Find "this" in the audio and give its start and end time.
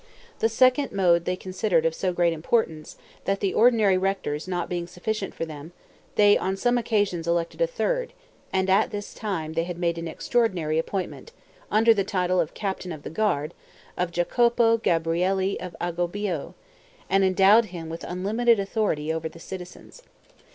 0.39-0.51, 8.89-9.13